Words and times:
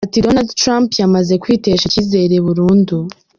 Ati 0.07 0.23
‘‘Donald 0.25 0.51
Trump 0.61 0.89
yamaze 1.01 1.33
kwitesha 1.43 1.83
icyizere 1.87 2.35
burundu. 2.45 2.97